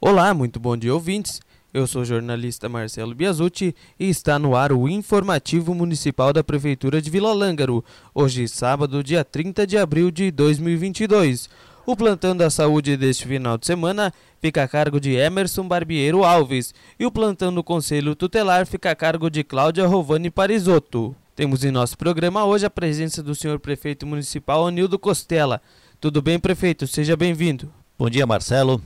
[0.00, 1.40] Olá, muito bom dia, ouvintes.
[1.74, 7.02] Eu sou o jornalista Marcelo Biasucci e está no ar o Informativo Municipal da Prefeitura
[7.02, 11.50] de Vila Lângaro, hoje sábado, dia 30 de abril de 2022.
[11.84, 16.72] O plantão da saúde deste final de semana fica a cargo de Emerson Barbieiro Alves
[16.96, 21.12] e o plantão do Conselho Tutelar fica a cargo de Cláudia Rovani Parisotto.
[21.34, 25.60] Temos em nosso programa hoje a presença do senhor prefeito municipal Anildo Costela.
[26.00, 26.86] Tudo bem, prefeito?
[26.86, 27.68] Seja bem-vindo.
[27.98, 28.80] Bom dia, Marcelo.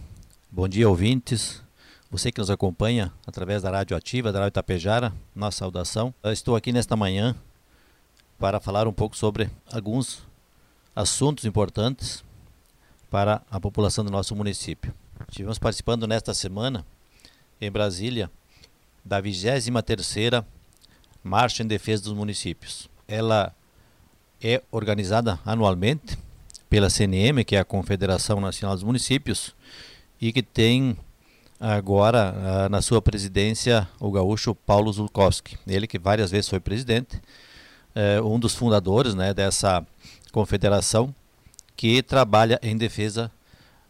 [0.54, 1.62] Bom dia, ouvintes.
[2.10, 6.14] Você que nos acompanha através da Rádio Ativa, da Rádio Tapejara, nossa saudação.
[6.22, 7.34] Eu estou aqui nesta manhã
[8.38, 10.22] para falar um pouco sobre alguns
[10.94, 12.22] assuntos importantes
[13.10, 14.92] para a população do nosso município.
[15.26, 16.84] Estivemos participando nesta semana
[17.58, 18.30] em Brasília
[19.02, 20.44] da 23ª
[21.24, 22.90] Marcha em Defesa dos Municípios.
[23.08, 23.54] Ela
[24.38, 26.18] é organizada anualmente
[26.68, 29.54] pela CNM, que é a Confederação Nacional dos Municípios,
[30.22, 30.96] e que tem
[31.58, 35.58] agora ah, na sua presidência o gaúcho Paulo Zulkowski.
[35.66, 37.20] Ele que várias vezes foi presidente,
[37.92, 39.84] é, um dos fundadores né, dessa
[40.30, 41.12] confederação
[41.76, 43.32] que trabalha em defesa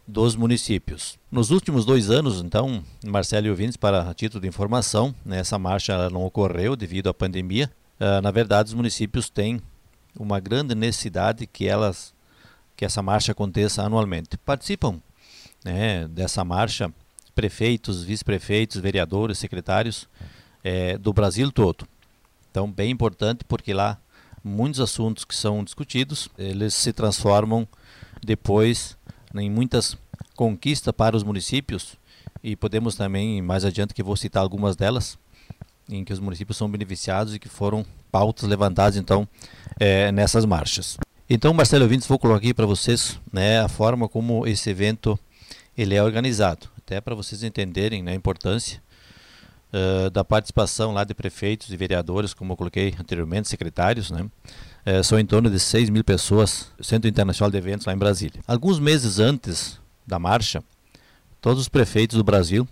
[0.07, 1.19] dos municípios.
[1.31, 6.09] Nos últimos dois anos, então, Marcelo e ouvintes, para título de informação, né, essa marcha
[6.09, 7.71] não ocorreu devido à pandemia.
[7.99, 9.61] Uh, na verdade, os municípios têm
[10.19, 12.11] uma grande necessidade que elas
[12.75, 14.35] que essa marcha aconteça anualmente.
[14.35, 14.99] Participam
[15.63, 16.91] né, dessa marcha
[17.33, 20.07] prefeitos, vice-prefeitos, vereadores, secretários
[20.63, 21.87] é, do Brasil todo.
[22.51, 23.97] Então, bem importante porque lá
[24.43, 27.67] muitos assuntos que são discutidos, eles se transformam
[28.21, 28.97] depois
[29.33, 29.97] em muitas
[30.35, 31.95] conquistas para os municípios
[32.43, 35.17] e podemos também, mais adiante que vou citar algumas delas,
[35.89, 39.27] em que os municípios são beneficiados e que foram pautas levantadas então
[39.79, 40.97] é, nessas marchas.
[41.29, 45.17] Então, Marcelo Vintes, vou colocar aqui para vocês né, a forma como esse evento
[45.77, 48.81] ele é organizado, até para vocês entenderem né, a importância
[49.73, 54.23] uh, da participação lá de prefeitos e vereadores, como eu coloquei anteriormente, secretários, né?
[54.85, 58.41] Uh, são em torno de 6 mil pessoas, Centro Internacional de Eventos lá em Brasília.
[58.45, 60.61] Alguns meses antes da marcha,
[61.39, 62.67] todos os prefeitos do Brasil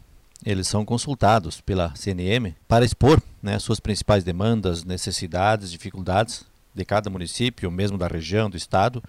[0.45, 7.09] eles são consultados pela CNM para expor né, suas principais demandas, necessidades, dificuldades de cada
[7.09, 9.03] município, ou mesmo da região, do estado,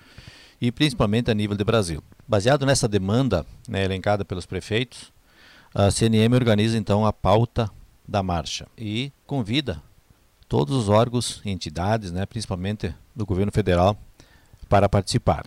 [0.63, 2.01] e principalmente a nível de Brasil.
[2.27, 5.13] Baseado nessa demanda né, elencada pelos prefeitos,
[5.75, 7.69] a CNM organiza então a pauta
[8.07, 9.83] da marcha e convida
[10.49, 13.99] todos os órgãos e entidades, né, principalmente do governo federal,
[14.69, 15.47] para participar.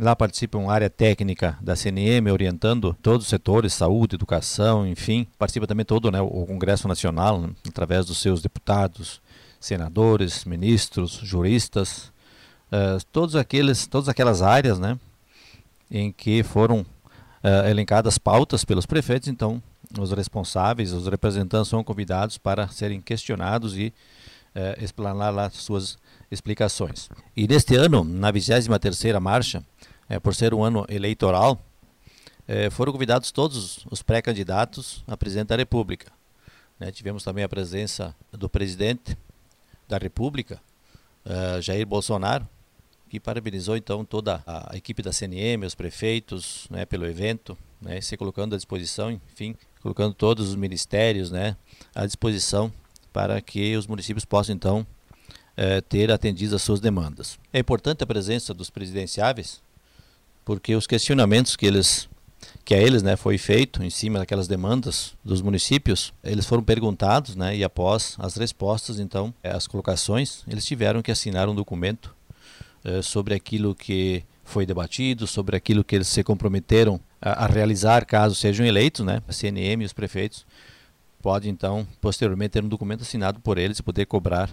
[0.00, 5.28] Lá participa uma área técnica da CNM, orientando todos os setores, saúde, educação, enfim.
[5.38, 9.22] Participa também todo né, o Congresso Nacional, né, através dos seus deputados,
[9.60, 12.12] senadores, ministros, juristas,
[12.72, 14.98] uh, todos aqueles, todas aquelas áreas né,
[15.90, 19.62] em que foram uh, elencadas pautas pelos prefeitos, então
[19.98, 23.92] os responsáveis, os representantes são convidados para serem questionados e
[24.54, 25.98] uh, explanar lá suas
[26.30, 27.08] explicações.
[27.36, 29.62] E neste ano, na 23ª marcha,
[30.22, 31.60] por ser um ano eleitoral,
[32.70, 36.12] foram convidados todos os pré-candidatos a presidente da República.
[36.78, 39.16] Né, tivemos também a presença do presidente
[39.88, 40.60] da República,
[41.60, 42.46] Jair Bolsonaro,
[43.08, 48.16] que parabenizou então toda a equipe da CNM, os prefeitos, né, pelo evento, né, se
[48.16, 51.56] colocando à disposição, enfim, colocando todos os ministérios, né,
[51.94, 52.72] à disposição
[53.12, 54.86] para que os municípios possam então
[55.56, 57.38] eh, ter atendidas as suas demandas.
[57.52, 59.62] É importante a presença dos presidenciáveis,
[60.44, 62.08] porque os questionamentos que eles
[62.64, 67.36] que a eles né, foi feito em cima daquelas demandas dos municípios, eles foram perguntados
[67.36, 72.14] né, e após as respostas, então, as colocações, eles tiveram que assinar um documento
[72.86, 78.06] eh, sobre aquilo que foi debatido, sobre aquilo que eles se comprometeram a, a, realizar
[78.06, 79.20] caso sejam eleitos, né?
[79.26, 80.46] A CNM e os prefeitos
[81.20, 84.48] podem então posteriormente ter um documento assinado por eles e poder cobrar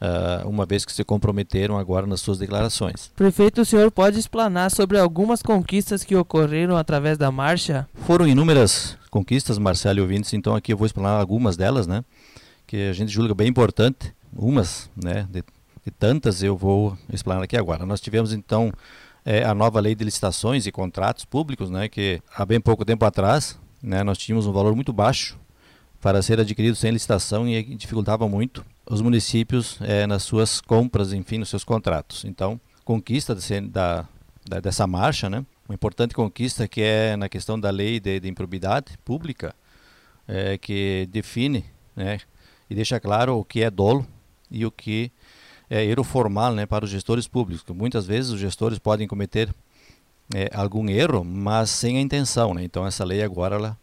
[0.00, 3.12] uh, uma vez que se comprometeram agora nas suas declarações.
[3.14, 7.86] Prefeito, o senhor pode explanar sobre algumas conquistas que ocorreram através da marcha?
[8.06, 12.02] Foram inúmeras conquistas, Marcelo e ouvintes, então aqui eu vou explanar algumas delas, né?
[12.66, 15.28] Que a gente julga bem importante, umas, né?
[15.30, 15.44] De
[15.86, 17.86] e tantas eu vou explanar aqui agora.
[17.86, 18.72] Nós tivemos então
[19.24, 23.04] é, a nova lei de licitações e contratos públicos, né, que há bem pouco tempo
[23.04, 25.38] atrás né, nós tínhamos um valor muito baixo
[26.00, 31.38] para ser adquirido sem licitação e dificultava muito os municípios é, nas suas compras, enfim,
[31.38, 32.24] nos seus contratos.
[32.24, 33.34] Então, conquista
[33.70, 34.06] da,
[34.48, 38.28] da, dessa marcha, né, uma importante conquista que é na questão da lei de, de
[38.28, 39.54] improbidade pública,
[40.28, 42.18] é, que define né,
[42.68, 44.06] e deixa claro o que é dolo
[44.50, 45.10] e o que
[45.68, 49.52] é, erro formal né, para os gestores públicos, muitas vezes os gestores podem cometer
[50.34, 52.54] é, algum erro, mas sem a intenção.
[52.54, 52.64] Né?
[52.64, 53.78] Então essa lei agora ela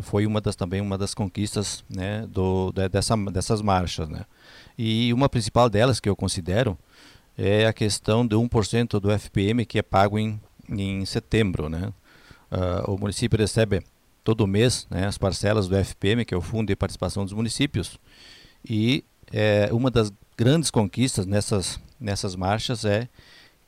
[0.00, 4.08] foi uma das também uma das conquistas né, do, dessa, dessas marchas.
[4.08, 4.24] Né?
[4.78, 6.78] E uma principal delas que eu considero
[7.36, 11.68] é a questão de 1% do FPM que é pago em, em setembro.
[11.68, 11.92] Né?
[12.50, 13.82] Uh, o município recebe
[14.24, 17.98] todo mês né, as parcelas do FPM, que é o Fundo de Participação dos Municípios,
[18.68, 23.10] e é, uma das grandes conquistas nessas, nessas marchas é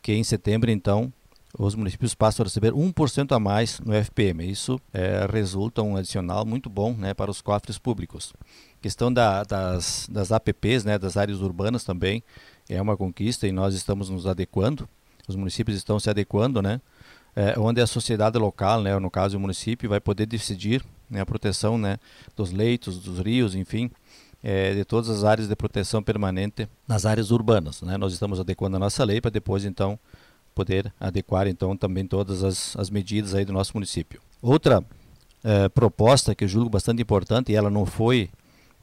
[0.00, 1.12] que em setembro, então,
[1.58, 4.50] os municípios passam a receber 1% a mais no FPM.
[4.50, 8.32] Isso é, resulta um adicional muito bom né, para os cofres públicos.
[8.80, 12.22] questão da, das, das APPs, né, das áreas urbanas também,
[12.66, 14.88] é uma conquista e nós estamos nos adequando.
[15.28, 16.80] Os municípios estão se adequando, né?
[17.36, 21.26] É, onde a sociedade local, né, no caso o município, vai poder decidir né, a
[21.26, 21.98] proteção né,
[22.34, 23.90] dos leitos, dos rios, enfim,
[24.42, 27.80] é, de todas as áreas de proteção permanente nas áreas urbanas.
[27.82, 27.96] Né?
[27.96, 29.98] Nós estamos adequando a nossa lei para depois, então,
[30.54, 34.20] poder adequar então também todas as, as medidas aí do nosso município.
[34.40, 34.84] Outra
[35.44, 38.30] é, proposta que eu julgo bastante importante e ela não foi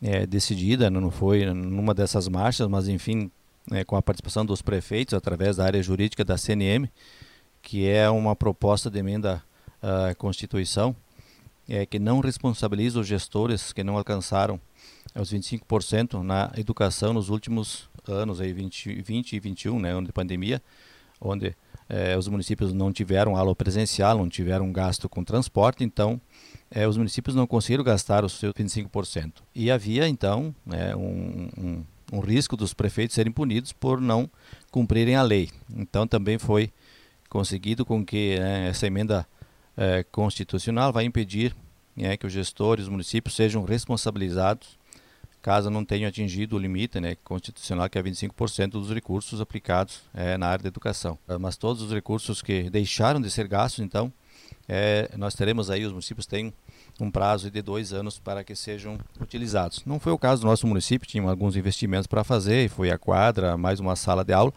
[0.01, 3.29] é, decidida, não foi numa dessas marchas, mas enfim,
[3.71, 6.89] é, com a participação dos prefeitos através da área jurídica da CNM,
[7.61, 9.43] que é uma proposta de emenda
[9.81, 10.95] à Constituição,
[11.67, 14.59] é, que não responsabiliza os gestores que não alcançaram
[15.15, 20.13] os 25% na educação nos últimos anos, aí 20, 20 e 21, né, ano de
[20.13, 20.61] pandemia,
[21.19, 21.55] onde
[21.89, 26.19] eh, os municípios não tiveram aula presencial, não tiveram gasto com transporte, então
[26.71, 29.33] eh, os municípios não conseguiram gastar os seus 25%.
[29.53, 34.29] E havia, então, né, um, um, um, risco dos prefeitos serem punidos por não
[34.71, 35.49] cumprirem a lei.
[35.75, 36.71] Então também foi
[37.29, 39.27] conseguido com que né, essa emenda
[39.75, 41.55] eh, constitucional vai impedir
[41.95, 44.78] né, que os gestores, os municípios sejam responsabilizados
[45.41, 50.37] caso não tenham atingido o limite né, constitucional, que é 25% dos recursos aplicados é,
[50.37, 51.17] na área da educação.
[51.27, 54.11] Ah, mas todos os recursos que deixaram de ser gastos, então,
[54.67, 56.53] é, nós teremos aí, os municípios têm
[56.99, 59.83] um prazo de dois anos para que sejam utilizados.
[59.85, 63.57] Não foi o caso do nosso município, tinha alguns investimentos para fazer, foi a quadra,
[63.57, 64.53] mais uma sala de aula,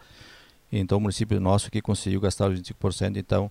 [0.71, 3.49] então o município nosso que conseguiu gastar os 25%, então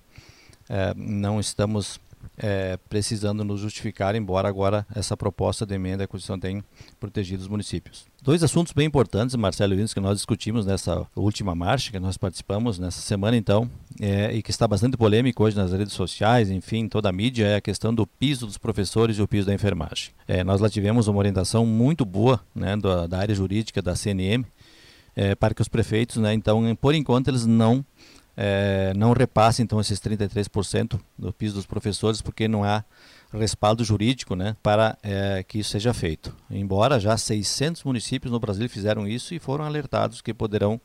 [0.69, 1.99] é, não estamos
[2.37, 6.65] é, precisando nos justificar, embora agora essa proposta de emenda à Constituição tenha
[6.99, 8.05] protegido os municípios.
[8.23, 12.79] Dois assuntos bem importantes, Marcelo Vindos, que nós discutimos nessa última marcha que nós participamos
[12.79, 13.69] nessa semana, então,
[14.01, 17.57] é, e que está bastante polêmico hoje nas redes sociais, enfim, toda a mídia, é
[17.57, 20.11] a questão do piso dos professores e o piso da enfermagem.
[20.29, 24.45] É, nós lá tivemos uma orientação muito boa né, da, da área jurídica da CNM,
[25.17, 27.85] é, para que os prefeitos, né, então, por enquanto, eles não
[28.37, 32.85] é, não repasse então esses 33% do piso dos professores, porque não há
[33.33, 36.35] respaldo jurídico né, para é, que isso seja feito.
[36.51, 40.81] Embora já 600 municípios no Brasil fizeram isso e foram alertados que poderão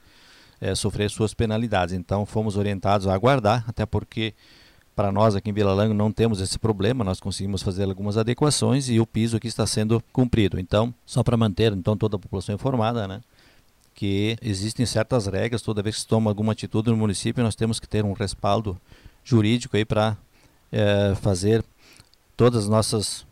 [0.60, 1.94] é, sofrer suas penalidades.
[1.94, 4.34] Então fomos orientados a aguardar, até porque
[4.96, 8.90] para nós aqui em Vila Lango não temos esse problema, nós conseguimos fazer algumas adequações
[8.90, 10.60] e o piso aqui está sendo cumprido.
[10.60, 13.22] Então, só para manter então toda a população informada, né?
[13.98, 17.80] Que existem certas regras, toda vez que se toma alguma atitude no município, nós temos
[17.80, 18.80] que ter um respaldo
[19.24, 20.16] jurídico aí para
[20.72, 21.66] é, fazer
[22.38, 23.26] todas as nossas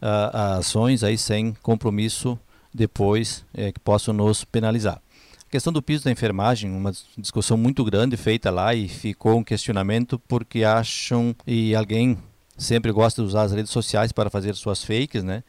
[0.00, 2.38] a, ações aí sem compromisso
[2.72, 5.02] depois é, que possam nos penalizar.
[5.46, 9.44] A questão do piso da enfermagem, uma discussão muito grande feita lá e ficou um
[9.44, 12.16] questionamento porque acham e alguém
[12.56, 15.44] sempre gosta de usar as redes sociais para fazer suas fakes, né?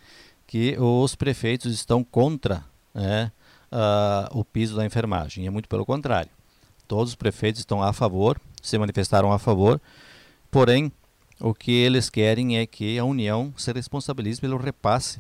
[0.45, 3.31] Que os prefeitos estão contra, né?
[3.71, 5.45] Uh, o piso da enfermagem.
[5.45, 6.29] É muito pelo contrário.
[6.87, 9.81] Todos os prefeitos estão a favor, se manifestaram a favor,
[10.49, 10.91] porém,
[11.39, 15.19] o que eles querem é que a União se responsabilize pelo repasse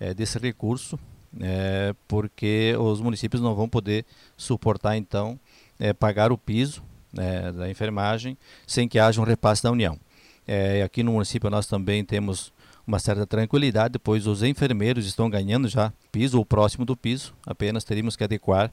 [0.00, 0.98] é, desse recurso,
[1.40, 4.04] é, porque os municípios não vão poder
[4.36, 5.38] suportar, então,
[5.78, 6.82] é, pagar o piso
[7.12, 9.98] né, da enfermagem sem que haja um repasse da União.
[10.84, 12.52] Aqui no município nós também temos
[12.86, 17.84] uma certa tranquilidade, pois os enfermeiros estão ganhando já piso ou próximo do piso, apenas
[17.84, 18.72] teríamos que adequar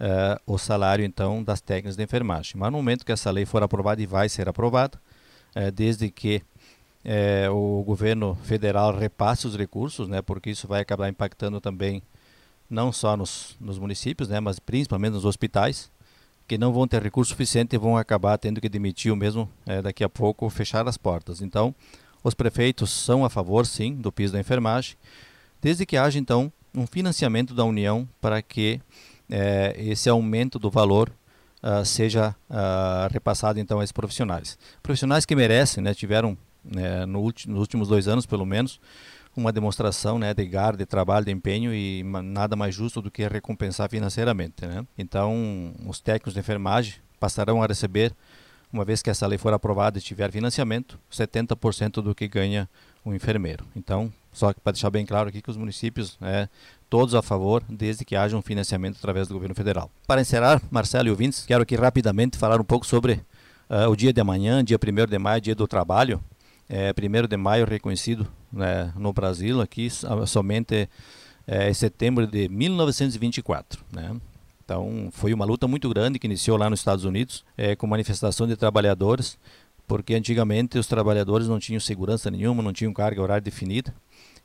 [0.00, 2.54] uh, o salário então das técnicas de enfermagem.
[2.56, 4.98] Mas no momento que essa lei for aprovada e vai ser aprovada,
[5.56, 6.42] uh, desde que
[7.04, 12.02] uh, o governo federal repasse os recursos, né, porque isso vai acabar impactando também
[12.68, 15.90] não só nos, nos municípios, né, mas principalmente nos hospitais,
[16.46, 19.50] que não vão ter recurso suficiente e vão acabar tendo que demitir ou mesmo
[19.82, 21.40] daqui a pouco fechar as portas.
[21.40, 21.74] Então,
[22.22, 24.96] os prefeitos são a favor, sim, do piso da enfermagem,
[25.60, 28.80] desde que haja, então, um financiamento da União para que
[29.30, 31.10] eh, esse aumento do valor
[31.62, 34.58] uh, seja uh, repassado, então, a esses profissionais.
[34.82, 38.80] Profissionais que merecem, né, tiveram, né, no nos últimos dois anos, pelo menos,
[39.36, 43.26] uma demonstração né, de garra, de trabalho, de empenho e nada mais justo do que
[43.26, 44.66] recompensar financeiramente.
[44.66, 44.86] Né?
[44.96, 48.14] Então, os técnicos de enfermagem passarão a receber
[48.72, 52.68] uma vez que essa lei for aprovada e tiver financiamento, 70% do que ganha
[53.06, 53.64] um enfermeiro.
[53.76, 56.48] Então, só para deixar bem claro aqui que os municípios, é,
[56.90, 59.90] todos a favor, desde que haja um financiamento através do governo federal.
[60.06, 63.20] Para encerrar, Marcelo e ouvintes, quero aqui rapidamente falar um pouco sobre
[63.70, 66.20] uh, o dia de amanhã, dia 1 de maio, dia do trabalho.
[66.68, 69.88] É, 1 de maio reconhecido né, no Brasil, aqui
[70.26, 70.88] somente
[71.46, 73.84] é, em setembro de 1924.
[73.92, 74.16] Né?
[74.64, 78.46] Então, foi uma luta muito grande que iniciou lá nos Estados Unidos, é, com manifestação
[78.46, 79.38] de trabalhadores,
[79.86, 83.94] porque antigamente os trabalhadores não tinham segurança nenhuma, não tinham carga horária definida.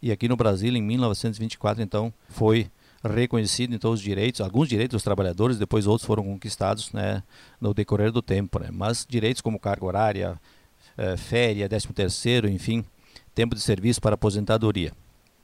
[0.02, 2.70] E aqui no Brasil, em 1924, então, foi
[3.04, 7.24] reconhecido então os direitos, alguns direitos dos trabalhadores, depois outros foram conquistados né,
[7.60, 8.60] no decorrer do tempo.
[8.60, 8.70] Né?
[8.72, 10.42] Mas direitos como carga horária,
[10.98, 12.84] é, férias, 13 terceiro, enfim,
[13.34, 14.92] tempo de serviço para aposentadoria.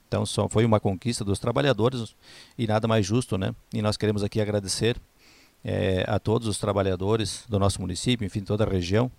[0.08, 2.14] Então só foi uma conquista dos trabalhadores
[2.56, 3.54] e nada mais justo, né?
[3.72, 4.96] E nós queremos aqui agradecer
[5.64, 9.10] é, a todos os trabalhadores do nosso município, enfim, toda a região.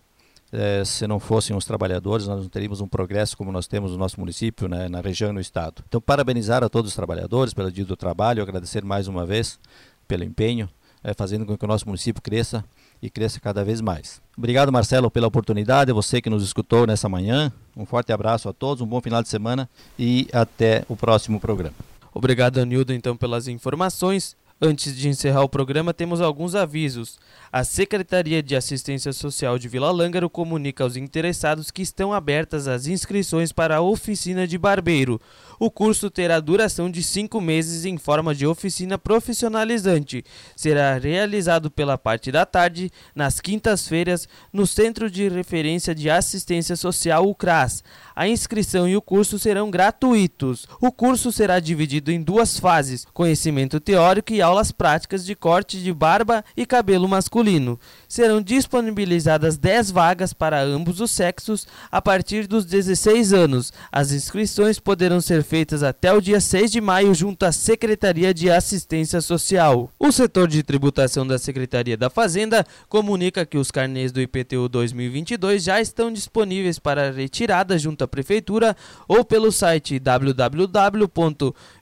[0.50, 3.98] É, se não fossem os trabalhadores, nós não teríamos um progresso como nós temos no
[3.98, 5.84] nosso município, né, na região e no estado.
[5.86, 9.60] Então, parabenizar a todos os trabalhadores pelo dia do trabalho, agradecer mais uma vez
[10.08, 10.70] pelo empenho,
[11.18, 12.64] fazendo com que o nosso município cresça
[13.02, 14.22] e cresça cada vez mais.
[14.38, 17.52] Obrigado, Marcelo, pela oportunidade, você que nos escutou nessa manhã.
[17.76, 21.76] Um forte abraço a todos, um bom final de semana e até o próximo programa.
[22.14, 24.36] Obrigado, Anildo, então, pelas informações.
[24.60, 27.20] Antes de encerrar o programa, temos alguns avisos.
[27.52, 32.88] A Secretaria de Assistência Social de Vila Lângaro comunica aos interessados que estão abertas as
[32.88, 35.22] inscrições para a oficina de barbeiro.
[35.60, 40.24] O curso terá duração de cinco meses em forma de oficina profissionalizante.
[40.56, 47.28] Será realizado pela parte da tarde, nas quintas-feiras, no Centro de Referência de Assistência Social,
[47.28, 47.84] o CRAS.
[48.16, 50.68] A inscrição e o curso serão gratuitos.
[50.82, 55.94] O curso será dividido em duas fases: conhecimento teórico e aulas práticas de corte de
[55.94, 57.78] barba e cabelo masculino.
[58.08, 63.74] Serão disponibilizadas 10 vagas para ambos os sexos a partir dos 16 anos.
[63.92, 68.50] As inscrições poderão ser feitas até o dia 6 de maio junto à Secretaria de
[68.50, 69.92] Assistência Social.
[70.00, 75.64] O setor de tributação da Secretaria da Fazenda comunica que os carnês do IPTU 2022
[75.64, 78.76] já estão disponíveis para retirada junto à Prefeitura
[79.08, 80.00] ou pelo site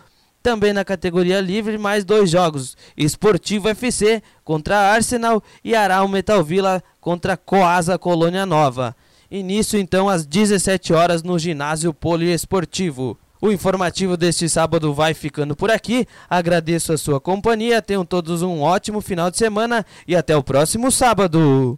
[0.46, 6.80] Também na categoria livre, mais dois jogos: Esportivo FC contra Arsenal e Aral Metal Vila
[7.00, 8.94] contra Coasa Colônia Nova.
[9.28, 13.18] Início então às 17 horas no ginásio poliesportivo.
[13.42, 16.06] O informativo deste sábado vai ficando por aqui.
[16.30, 17.82] Agradeço a sua companhia.
[17.82, 21.74] Tenham todos um ótimo final de semana e até o próximo sábado.